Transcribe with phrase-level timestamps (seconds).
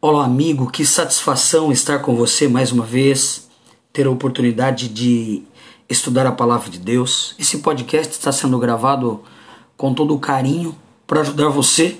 [0.00, 3.48] Olá, amigo, que satisfação estar com você mais uma vez,
[3.92, 5.42] ter a oportunidade de
[5.88, 7.34] estudar a palavra de Deus.
[7.36, 9.24] Esse podcast está sendo gravado
[9.76, 11.98] com todo o carinho para ajudar você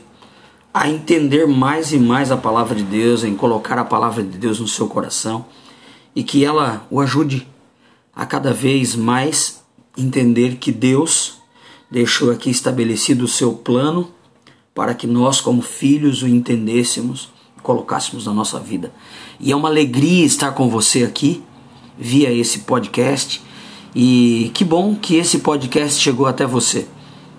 [0.73, 4.61] a entender mais e mais a palavra de Deus, em colocar a palavra de Deus
[4.61, 5.47] no seu coração
[6.15, 7.49] e que ela o ajude
[8.15, 9.65] a cada vez mais
[9.97, 11.39] entender que Deus
[11.91, 14.09] deixou aqui estabelecido o seu plano
[14.73, 17.37] para que nós, como filhos, o entendêssemos
[17.69, 18.91] colocássemos na nossa vida.
[19.39, 21.43] E é uma alegria estar com você aqui
[21.99, 23.43] via esse podcast.
[23.95, 26.89] E que bom que esse podcast chegou até você.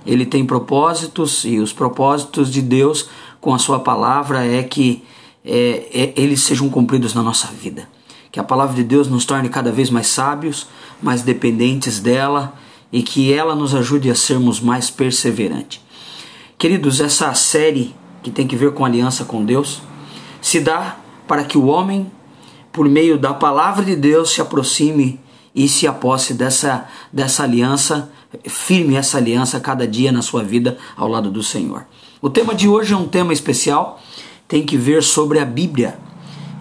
[0.05, 3.09] Ele tem propósitos e os propósitos de Deus
[3.41, 5.03] com a sua palavra é que
[5.43, 7.89] é, é, eles sejam cumpridos na nossa vida.
[8.31, 10.67] Que a palavra de Deus nos torne cada vez mais sábios,
[11.01, 12.53] mais dependentes dela
[12.93, 15.81] e que ela nos ajude a sermos mais perseverantes.
[16.55, 19.81] Queridos, essa série que tem que ver com aliança com Deus,
[20.41, 22.11] se dá para que o homem,
[22.71, 25.19] por meio da palavra de Deus, se aproxime
[25.53, 28.11] e se aposse dessa, dessa aliança,
[28.45, 31.85] firme essa aliança cada dia na sua vida ao lado do Senhor.
[32.21, 33.99] O tema de hoje é um tema especial,
[34.47, 35.99] tem que ver sobre a Bíblia.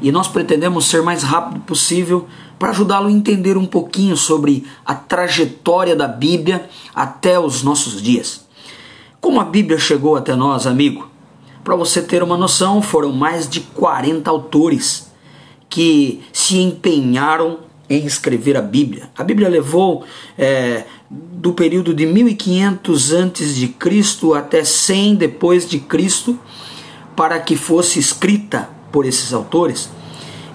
[0.00, 2.26] E nós pretendemos ser mais rápido possível
[2.58, 8.46] para ajudá-lo a entender um pouquinho sobre a trajetória da Bíblia até os nossos dias.
[9.20, 11.08] Como a Bíblia chegou até nós, amigo?
[11.68, 15.12] Para você ter uma noção, foram mais de 40 autores
[15.68, 17.58] que se empenharam
[17.90, 19.10] em escrever a Bíblia.
[19.14, 20.02] A Bíblia levou
[20.38, 26.38] é, do período de 1500 antes de Cristo até 100 depois de Cristo
[27.14, 29.90] para que fosse escrita por esses autores.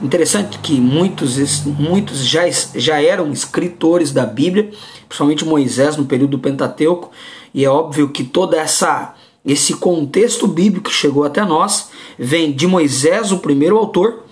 [0.02, 2.42] Interessante que muitos, muitos já,
[2.74, 4.72] já eram escritores da Bíblia,
[5.08, 7.12] principalmente Moisés no período do Pentateuco,
[7.54, 9.14] e é óbvio que toda essa
[9.46, 14.24] esse contexto bíblico que chegou até nós vem de Moisés, o primeiro autor,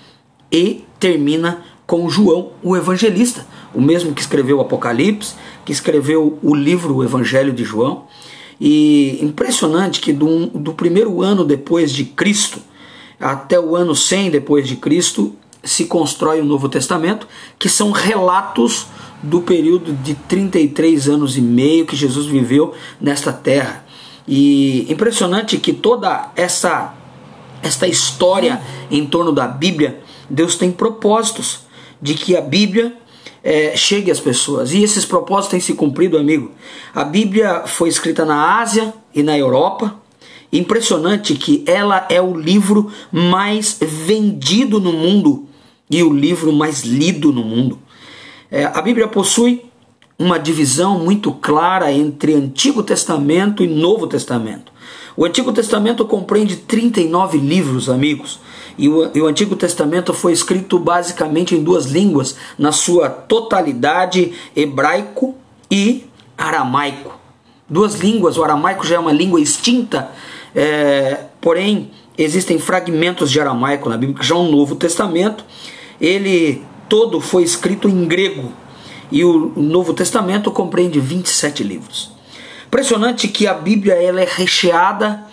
[0.51, 6.55] e termina com João, o evangelista, o mesmo que escreveu o Apocalipse, que escreveu o
[6.55, 8.05] livro O Evangelho de João.
[8.59, 12.61] E impressionante que do, do primeiro ano depois de Cristo
[13.19, 17.27] até o ano 100 depois de Cristo se constrói o Novo Testamento,
[17.59, 18.87] que são relatos
[19.21, 23.85] do período de 33 anos e meio que Jesus viveu nesta terra.
[24.33, 26.93] E impressionante que toda essa
[27.61, 31.59] esta história em torno da Bíblia, Deus tem propósitos
[32.01, 32.95] de que a Bíblia
[33.43, 34.71] é, chegue às pessoas.
[34.71, 36.51] E esses propósitos têm se cumprido, amigo.
[36.95, 39.95] A Bíblia foi escrita na Ásia e na Europa.
[40.51, 45.45] Impressionante que ela é o livro mais vendido no mundo
[45.89, 47.77] e o livro mais lido no mundo.
[48.49, 49.70] É, a Bíblia possui
[50.21, 54.71] uma divisão muito clara entre Antigo Testamento e Novo Testamento.
[55.17, 58.39] O Antigo Testamento compreende 39 livros, amigos,
[58.77, 64.31] e o, e o, Antigo Testamento foi escrito basicamente em duas línguas, na sua totalidade,
[64.55, 65.35] hebraico
[65.69, 66.05] e
[66.37, 67.19] aramaico.
[67.67, 70.11] Duas línguas, o aramaico já é uma língua extinta,
[70.55, 75.43] é, porém existem fragmentos de aramaico na Bíblia, já o Novo Testamento,
[75.99, 78.51] ele todo foi escrito em grego,
[79.11, 82.11] e o Novo Testamento compreende 27 livros.
[82.67, 85.25] Impressionante que a Bíblia ela é recheada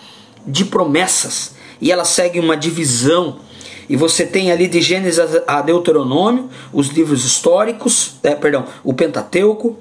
[0.45, 3.39] de promessas e ela segue uma divisão.
[3.87, 9.77] E você tem ali de Gênesis a Deuteronômio, os livros históricos, é, perdão, o Pentateuco,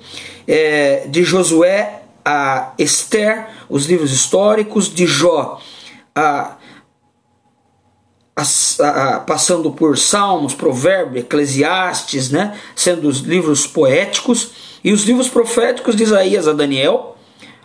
[0.46, 5.58] é, de Josué a Esther, os livros históricos, de Jó
[6.14, 6.57] a
[9.26, 14.50] passando por Salmos, Provérbios, Eclesiastes, né, sendo os livros poéticos,
[14.82, 17.16] e os livros proféticos de Isaías a Daniel,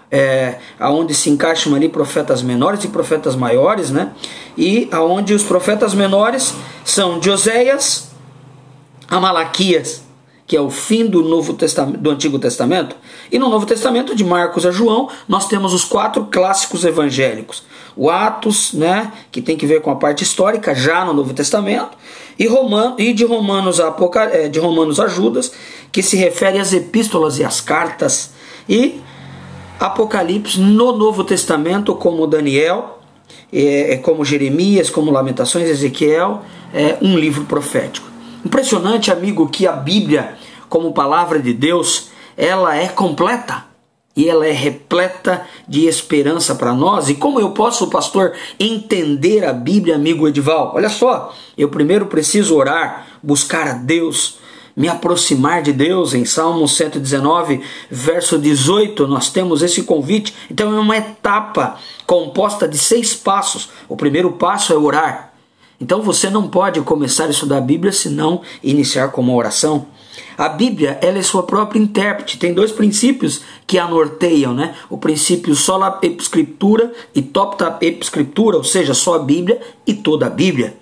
[0.09, 4.11] é, aonde se encaixam ali profetas menores e profetas maiores, né,
[4.57, 6.53] e aonde os profetas menores
[6.83, 8.11] são de Oséias
[9.07, 10.02] a Malaquias,
[10.53, 12.95] que é o fim do Novo Testamento, do Antigo Testamento,
[13.31, 17.63] e no Novo Testamento, de Marcos a João, nós temos os quatro clássicos evangélicos.
[17.95, 21.97] O Atos, né, que tem que ver com a parte histórica, já no Novo Testamento,
[22.37, 25.51] e, Romano, e de, Romanos a Apocal, é, de Romanos a Judas,
[25.91, 28.29] que se refere às epístolas e às cartas,
[28.69, 29.01] e
[29.79, 32.99] Apocalipse no Novo Testamento, como Daniel,
[33.51, 38.13] é, é como Jeremias, como Lamentações, Ezequiel, é um livro profético.
[38.45, 40.35] Impressionante, amigo, que a Bíblia,
[40.73, 43.65] como palavra de Deus, ela é completa
[44.15, 47.09] e ela é repleta de esperança para nós.
[47.09, 50.71] E como eu posso, pastor, entender a Bíblia, amigo Edival?
[50.73, 54.39] Olha só, eu primeiro preciso orar, buscar a Deus,
[54.75, 56.15] me aproximar de Deus.
[56.15, 57.61] Em Salmo 119,
[57.91, 60.33] verso 18, nós temos esse convite.
[60.49, 61.77] Então é uma etapa
[62.07, 63.69] composta de seis passos.
[63.87, 65.33] O primeiro passo é orar.
[65.79, 69.85] Então você não pode começar a estudar a Bíblia se não iniciar com uma oração.
[70.37, 72.37] A Bíblia ela é sua própria intérprete.
[72.37, 74.75] Tem dois princípios que a norteiam, né?
[74.89, 80.29] O princípio sola escritura e topta escritura, ou seja, só a Bíblia e toda a
[80.29, 80.77] Bíblia.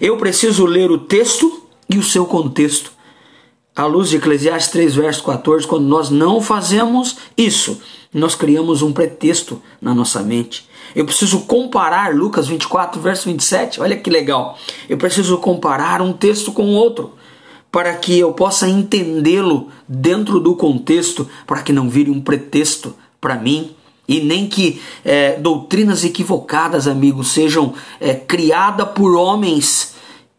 [0.00, 2.92] Eu preciso ler o texto e o seu contexto.
[3.74, 7.80] À luz de Eclesiastes 3, verso 14, quando nós não fazemos isso,
[8.12, 10.68] nós criamos um pretexto na nossa mente.
[10.94, 13.80] Eu preciso comparar Lucas 24, verso 27.
[13.80, 14.58] Olha que legal.
[14.88, 17.14] Eu preciso comparar um texto com outro
[17.70, 23.36] para que eu possa entendê-lo dentro do contexto, para que não vire um pretexto para
[23.36, 23.74] mim
[24.08, 29.94] e nem que é, doutrinas equivocadas, amigos, sejam é, criadas por homens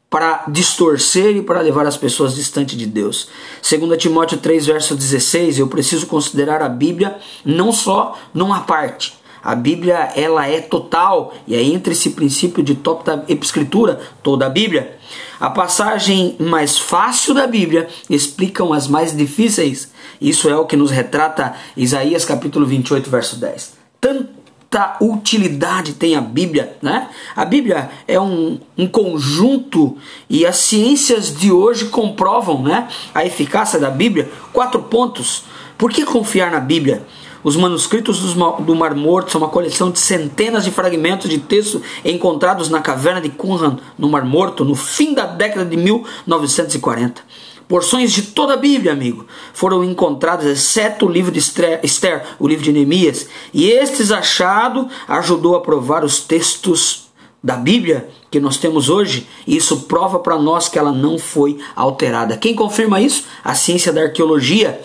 [0.09, 3.29] para distorcer e para levar as pessoas distante de Deus.
[3.61, 9.13] Segundo Timóteo 3, verso 16, eu preciso considerar a Bíblia não só numa parte,
[9.43, 14.45] a Bíblia ela é total e é entre esse princípio de top da escritura toda
[14.45, 14.97] a Bíblia.
[15.39, 19.91] A passagem mais fácil da Bíblia explicam as mais difíceis.
[20.21, 23.73] Isso é o que nos retrata Isaías capítulo 28, verso 10.
[23.99, 27.09] Tanta utilidade tem a Bíblia, né?
[27.35, 29.97] A Bíblia é um, um conjunto
[30.29, 34.29] e as ciências de hoje comprovam, né, a eficácia da Bíblia.
[34.53, 35.45] Quatro pontos.
[35.75, 37.03] Por que confiar na Bíblia?
[37.43, 42.69] Os manuscritos do Mar Morto são uma coleção de centenas de fragmentos de texto encontrados
[42.69, 47.21] na caverna de Qumran, no Mar Morto, no fim da década de 1940.
[47.67, 52.63] Porções de toda a Bíblia, amigo, foram encontradas, exceto o livro de Esther, o livro
[52.63, 57.09] de Neemias, e estes achado ajudou a provar os textos
[57.41, 61.59] da Bíblia que nós temos hoje, e isso prova para nós que ela não foi
[61.75, 62.37] alterada.
[62.37, 63.23] Quem confirma isso?
[63.43, 64.81] A ciência da arqueologia,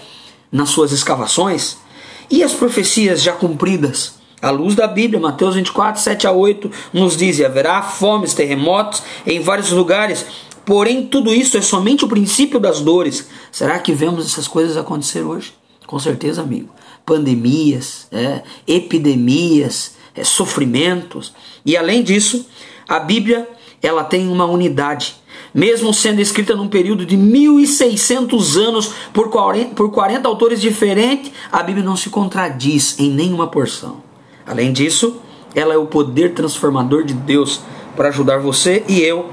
[0.51, 1.85] nas suas escavações.
[2.31, 4.15] E as profecias já cumpridas?
[4.43, 9.41] A luz da Bíblia, Mateus 24, 7 a 8, nos diz: haverá fomes, terremotos em
[9.41, 10.27] vários lugares,
[10.65, 13.29] porém tudo isso é somente o princípio das dores.
[13.51, 15.55] Será que vemos essas coisas acontecer hoje?
[15.87, 16.69] Com certeza, amigo.
[17.05, 21.33] Pandemias, é, epidemias, é, sofrimentos.
[21.65, 22.47] E além disso,
[22.89, 23.49] a Bíblia
[23.83, 25.15] ela tem uma unidade
[25.57, 31.63] mesmo sendo escrita num período de 1600 anos por 40, por 40 autores diferentes, a
[31.63, 34.03] Bíblia não se contradiz em nenhuma porção.
[34.47, 35.17] Além disso,
[35.55, 37.63] ela é o poder transformador de Deus
[37.97, 39.31] para ajudar você e eu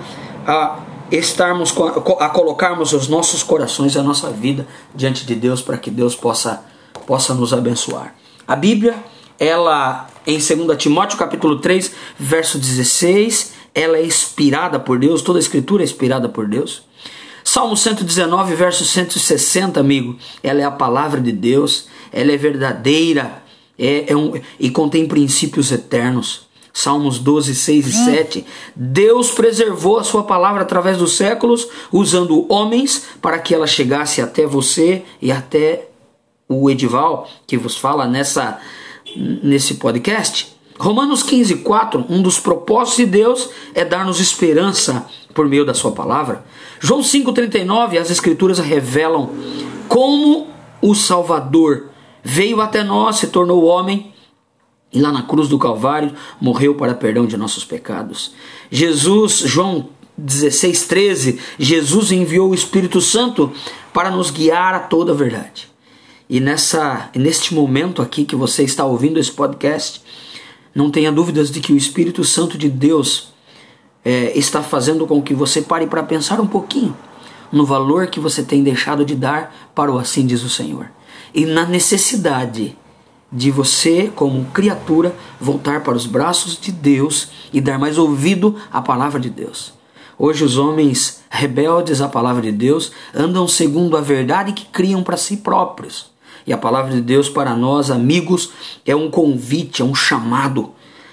[0.48, 0.80] a
[1.12, 1.76] estarmos
[2.20, 4.66] a colocarmos os nossos corações e a nossa vida
[4.96, 6.64] diante de Deus para que Deus possa
[7.06, 8.16] possa nos abençoar.
[8.48, 8.96] A Bíblia,
[9.38, 15.42] ela em 2 Timóteo capítulo 3, verso 16, ela é inspirada por Deus, toda a
[15.42, 16.84] escritura é inspirada por Deus.
[17.44, 23.44] Salmo 119, verso 160, amigo, ela é a palavra de Deus, ela é verdadeira
[23.78, 26.48] é, é um, e contém princípios eternos.
[26.76, 28.46] Salmos 12, 6 e 7.
[28.76, 34.48] Deus preservou a sua palavra através dos séculos, usando homens para que ela chegasse até
[34.48, 35.90] você e até
[36.50, 38.60] o Edival, que vos fala nessa,
[39.16, 40.53] nesse podcast.
[40.80, 45.92] Romanos 15, 4, um dos propósitos de Deus é dar-nos esperança por meio da sua
[45.92, 46.44] palavra.
[46.80, 49.30] João 5,39, as escrituras revelam
[49.88, 50.48] como
[50.82, 51.90] o Salvador
[52.24, 54.14] veio até nós, se tornou homem
[54.92, 58.34] e lá na cruz do Calvário morreu para perdão de nossos pecados.
[58.70, 63.52] Jesus, João 16, 13, Jesus enviou o Espírito Santo
[63.92, 65.68] para nos guiar a toda a verdade.
[66.30, 70.02] E nessa, neste momento aqui que você está ouvindo esse podcast,
[70.74, 73.34] não tenha dúvidas de que o Espírito Santo de Deus
[74.04, 76.96] é, está fazendo com que você pare para pensar um pouquinho
[77.52, 80.90] no valor que você tem deixado de dar para o assim diz o Senhor
[81.34, 82.78] e na necessidade
[83.32, 88.80] de você, como criatura, voltar para os braços de Deus e dar mais ouvido à
[88.80, 89.74] palavra de Deus.
[90.20, 95.18] Hoje os homens rebeldes à palavra de Deus andam segundo a verdade que criam para
[95.18, 96.13] si próprios.
[96.46, 98.52] E a palavra de Deus para nós, amigos,
[98.86, 100.72] é um convite, é um chamado.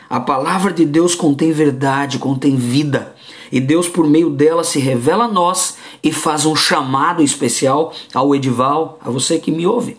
[0.08, 3.14] A palavra de Deus contém verdade, contém vida.
[3.52, 8.34] E Deus, por meio dela, se revela a nós e faz um chamado especial ao
[8.34, 9.96] Edival, a você que me ouve.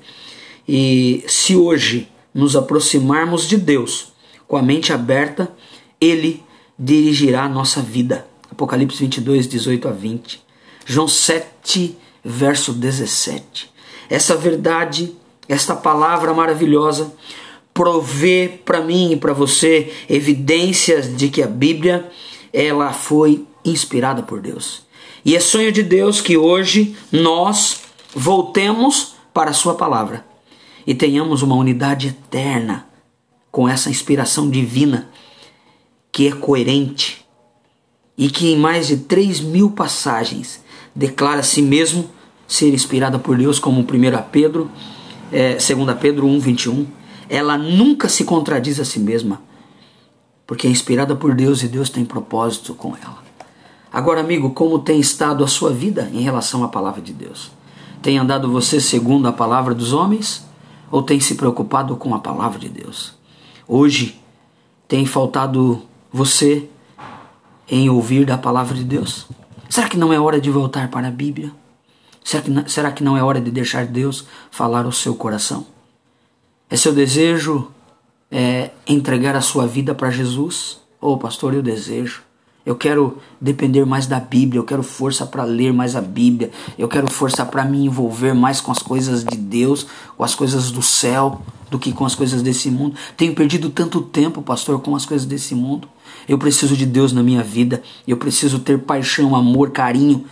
[0.67, 4.11] E se hoje nos aproximarmos de Deus
[4.47, 5.53] com a mente aberta,
[5.99, 6.43] Ele
[6.77, 8.27] dirigirá a nossa vida.
[8.49, 10.41] Apocalipse 22, 18 a 20.
[10.85, 13.71] João 7, verso 17.
[14.09, 15.13] Essa verdade
[15.51, 17.13] esta palavra maravilhosa
[17.73, 22.09] provê para mim e para você evidências de que a Bíblia
[22.53, 24.83] ela foi inspirada por Deus.
[25.25, 27.81] E é sonho de Deus que hoje nós
[28.15, 30.25] voltemos para a sua palavra
[30.87, 32.87] e tenhamos uma unidade eterna
[33.51, 35.09] com essa inspiração divina
[36.11, 37.25] que é coerente,
[38.17, 40.61] e que em mais de 3 mil passagens
[40.93, 42.09] declara a si mesmo
[42.47, 43.85] ser inspirada por Deus, como 1
[44.31, 44.69] Pedro,
[45.31, 46.87] é, 2 Pedro 1, 21,
[47.29, 49.41] ela nunca se contradiz a si mesma,
[50.45, 53.21] porque é inspirada por Deus e Deus tem propósito com ela.
[53.91, 57.51] Agora, amigo, como tem estado a sua vida em relação à palavra de Deus?
[58.01, 60.45] Tem andado você segundo a palavra dos homens
[60.89, 63.13] ou tem se preocupado com a palavra de Deus?
[63.67, 64.19] Hoje
[64.87, 66.67] tem faltado você
[67.69, 69.27] em ouvir da palavra de Deus?
[69.69, 71.51] Será que não é hora de voltar para a Bíblia?
[72.23, 75.65] Será que, será que não é hora de deixar Deus falar ao seu coração?
[76.69, 77.69] É seu desejo
[78.31, 80.79] é, entregar a sua vida para Jesus?
[81.01, 82.23] Ô oh, pastor, eu desejo.
[82.63, 86.87] Eu quero depender mais da Bíblia, eu quero força para ler mais a Bíblia, eu
[86.87, 90.81] quero força para me envolver mais com as coisas de Deus, com as coisas do
[90.81, 92.95] céu, do que com as coisas desse mundo.
[93.17, 95.89] Tenho perdido tanto tempo, pastor, com as coisas desse mundo.
[96.29, 100.25] Eu preciso de Deus na minha vida, eu preciso ter paixão, amor, carinho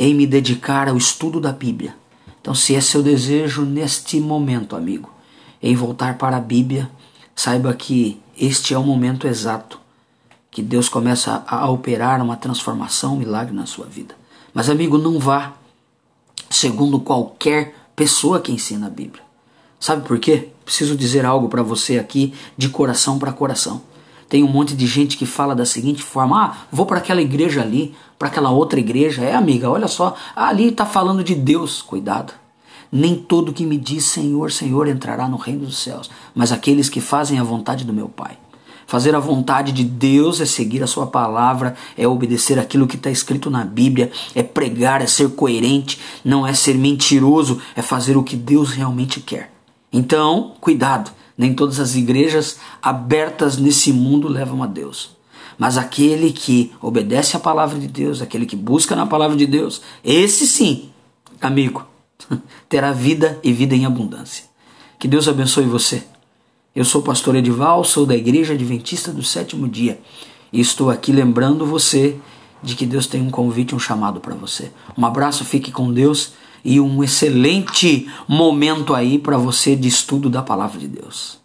[0.00, 1.94] em me dedicar ao estudo da Bíblia.
[2.40, 5.12] Então, se é seu desejo neste momento, amigo,
[5.62, 6.90] em voltar para a Bíblia,
[7.36, 9.78] saiba que este é o momento exato
[10.50, 14.14] que Deus começa a operar uma transformação, um milagre na sua vida.
[14.54, 15.52] Mas, amigo, não vá
[16.48, 19.22] segundo qualquer pessoa que ensina a Bíblia.
[19.78, 20.48] Sabe por quê?
[20.64, 23.82] Preciso dizer algo para você aqui de coração para coração.
[24.30, 27.60] Tem um monte de gente que fala da seguinte forma: ah, vou para aquela igreja
[27.60, 29.24] ali, para aquela outra igreja.
[29.24, 31.82] É, amiga, olha só, ali está falando de Deus.
[31.82, 32.32] Cuidado.
[32.92, 37.00] Nem todo que me diz Senhor, Senhor entrará no reino dos céus, mas aqueles que
[37.00, 38.38] fazem a vontade do meu Pai.
[38.86, 43.10] Fazer a vontade de Deus é seguir a Sua palavra, é obedecer aquilo que está
[43.10, 48.22] escrito na Bíblia, é pregar, é ser coerente, não é ser mentiroso, é fazer o
[48.22, 49.52] que Deus realmente quer.
[49.92, 55.16] Então, cuidado, nem todas as igrejas abertas nesse mundo levam a Deus.
[55.58, 59.80] Mas aquele que obedece à palavra de Deus, aquele que busca na palavra de Deus,
[60.04, 60.90] esse sim,
[61.40, 61.86] amigo,
[62.68, 64.44] terá vida e vida em abundância.
[64.98, 66.04] Que Deus abençoe você.
[66.76, 69.98] Eu sou o pastor Edival, sou da Igreja Adventista do Sétimo Dia
[70.52, 72.16] e estou aqui lembrando você
[72.62, 74.70] de que Deus tem um convite, um chamado para você.
[74.96, 80.42] Um abraço, fique com Deus e um excelente momento aí para você de estudo da
[80.42, 81.39] palavra de Deus.